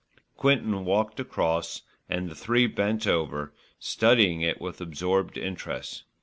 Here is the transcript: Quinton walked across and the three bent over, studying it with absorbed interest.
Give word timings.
Quinton 0.35 0.83
walked 0.83 1.19
across 1.19 1.83
and 2.09 2.27
the 2.27 2.33
three 2.33 2.65
bent 2.65 3.05
over, 3.05 3.53
studying 3.77 4.41
it 4.41 4.59
with 4.59 4.81
absorbed 4.81 5.37
interest. 5.37 6.05